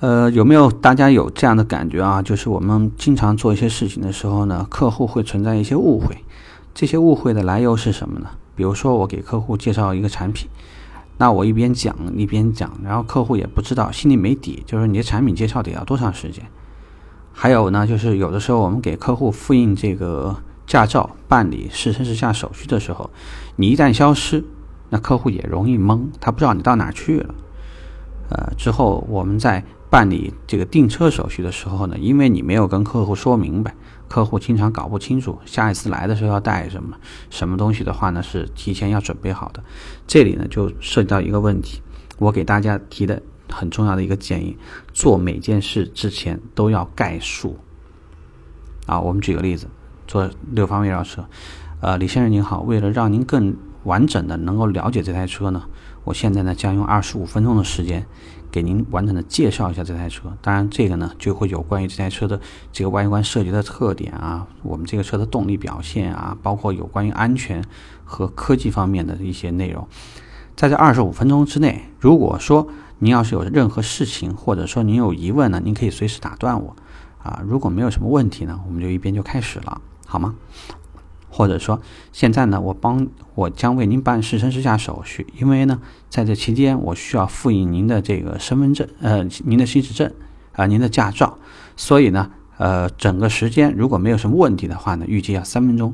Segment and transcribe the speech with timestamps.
[0.00, 2.20] 呃，有没有大家有这样的感觉啊？
[2.20, 6.18] 就是我们经常做一些事情的时候呢，客户会存在一些误会。
[6.74, 8.26] 这些误会的来由是什么呢？
[8.56, 10.48] 比如说，我给客户介绍一个产品，
[11.18, 16.44] 那我一边讲一边讲，然后客户也不知道，心里没底，就是你的产品介绍得要多长时间。
[17.32, 20.36] 还有呢，就是有的时候我们给客户复印这个
[20.66, 23.08] 驾照、办理试乘试驾手续的时候，
[23.56, 24.44] 你一旦消失，
[24.90, 27.34] 那客户也容易懵，他不知道你到哪去了。
[28.30, 33.72] 呃，之后我们在办理这个订车手续的时候呢，因为你没有跟客户说明白，
[34.08, 36.96] 客户经常搞不清楚下一次来的时候要带什么
[37.30, 39.62] 什么东西的话呢，是提前要准备好的。
[40.04, 41.80] 这里呢就涉及到一个问题，
[42.18, 44.56] 我给大家提的很重要的一个建议：
[44.92, 47.56] 做每件事之前都要概述。
[48.86, 49.68] 啊，我们举个例子，
[50.08, 51.24] 做六方位绕车。
[51.80, 55.64] 呃，李先生您好，为了让您更完整的能够了解这台车呢。
[56.04, 58.04] 我现在呢将用二十五分钟的时间
[58.50, 60.36] 给您完整的介绍一下这台车。
[60.42, 62.38] 当然，这个呢就会有关于这台车的
[62.72, 67.64] 这个外观设计的特点啊，我们这个车的动力表现啊，包括有关于安全
[68.04, 69.88] 和科技方面的一些内容。
[70.54, 76.76] 在这二十五分钟之内，如果说您要是有任何事情，或者说您有疑问呢，您可以随时打断我
[77.22, 77.42] 啊。
[77.46, 80.34] 如果没有什么问题呢，我们就一边就开始了，好吗？
[81.36, 81.80] 或者说，
[82.12, 90.12] 现在呢，我帮我将为您办试乘试驾手续，因为呢，在这期间我需要复印您的这个身份证，呃，您的行驶证，
[90.52, 91.36] 啊，您的驾照，
[91.76, 95.92] 所以呢，呃，整个时间如果没有什么问题的话呢，预计要三分钟，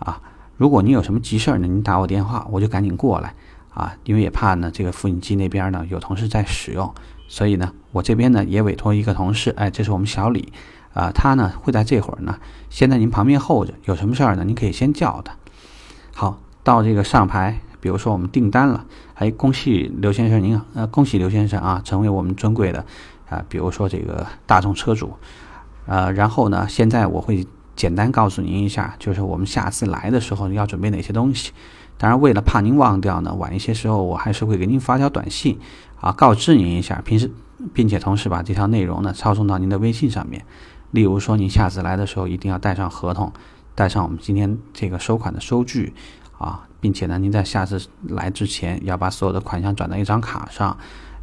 [0.00, 0.20] 啊，
[0.56, 3.32] 如果您有什么急事儿呢，您打我电话，我就赶紧过来，
[3.72, 6.92] 啊，因为也怕呢，这个复印机那边呢有同事在使用，
[7.28, 10.52] 所以呢，我这边呢也委托一个同事，哎，这是我们小李。
[10.92, 12.38] 啊，他呢会在这会儿呢，
[12.68, 13.74] 先在您旁边候着。
[13.84, 15.34] 有什么事儿呢，您可以先叫他。
[16.14, 22.84] 好，到这个上牌，比如说我们订单了，哎，恭喜刘先生，您呃，恭喜刘先生啊，成为我们尊贵的
[23.28, 25.14] 啊，比如说这个大众车主。
[25.86, 31.52] 呃，然后呢，现在我会简单告诉您一下，就是我们下次来的时候要准备哪些东西。
[31.96, 35.58] 当然，为了怕您忘掉呢，晚一些时候我还是会给您发条短信
[36.00, 37.00] 啊，告知您一下。
[37.04, 37.30] 平时，
[37.72, 40.44] 并且同时把这条内容呢抄送到您的微信上面。
[40.90, 43.32] 例如说，您下次来的时候一定要带上合同，
[43.74, 45.92] 带上我们今天这个收款的收据
[46.36, 50.76] 啊，并且呢，您在下次来之前要把所有的款项转到一张卡上，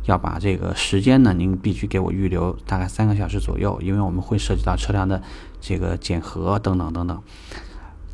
[0.05, 5.21] 要把这个时间呢，您必须给我预留大概三个小时左右，因为我们会涉及到车辆的
[5.59, 7.21] 这个检核等等等等。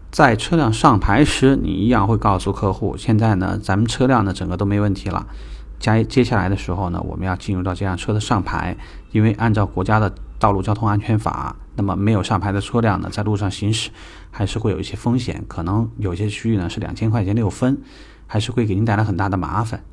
[0.10, 5.28] 在车辆上牌时，你一样会告诉客户，现在呢，咱们车辆呢整个都没问题了。
[5.80, 8.78] 接接下来的时候呢，我们要进入到这辆车的上牌，
[9.12, 13.90] 因为按照国家的道路交通安全法，那么没有上牌的车辆呢，在路上行驶
[14.32, 17.82] 还是会有一些风险，可能有些区域呢是两千块钱六分，
[18.28, 19.84] 还是会给您带来很大的麻烦。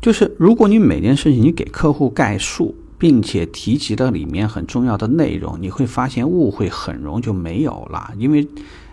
[0.00, 8.46] 就是如果你每件事情你给客户概述，并且提及了里面很重要的内容，你会发现误会很容易就没有了，因为。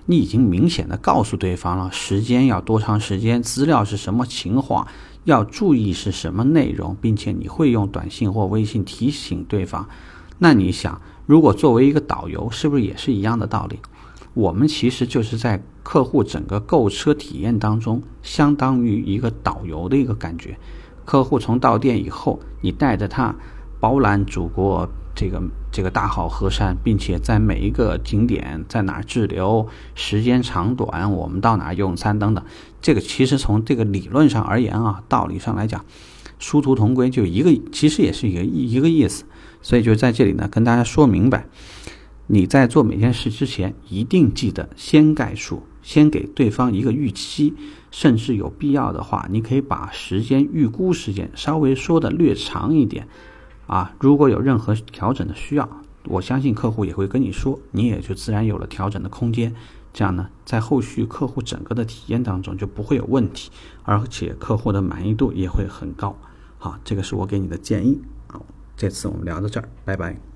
[0.10, 4.88] 你已经明显的告诉对方了，时间要多长时间，资料是什么情况，
[5.26, 9.86] 要注意是什么内容，并且你会用短信或微信提醒对方。
[10.38, 13.80] 那你想，如果作为一个导游，是不是也是一样的道理？
[14.34, 20.58] 我们其实就是在客户整个购车体验当中，相当于一个导游的一个感觉。
[21.04, 23.36] 客户从到店以后，你带着他
[23.80, 24.90] 包揽祖国。
[25.20, 32.46] 这个这个大好河山，并且在每一个景点在哪滞留，时间长短，我们到哪用餐等等，
[32.84, 35.84] 这个其实从这个理论上而言啊，道理上来讲，
[36.38, 39.26] 殊途同归，就一个其实也是一个一个意思。
[39.64, 41.48] 所以就在这里呢，跟大家说明白，
[42.28, 47.56] 你在做每件事之前，一定记得先概述，先给对方一个预期，
[47.90, 53.08] 甚至有必要的话，你可以把时间预估时间稍微说的略长一点。
[53.68, 55.70] 啊，如果有任何调整的需要，
[56.06, 59.54] 我相信客户也会跟你说，你也就自然有了调整的空间。
[59.94, 63.52] 这样呢，在后续客户整个的体验当中就不会有问题，
[63.84, 66.16] 而且客户的满意度也会很高。
[66.60, 68.00] 好，这个是我给你的建议。
[68.28, 70.27] 好，这次我们聊到这儿，拜拜。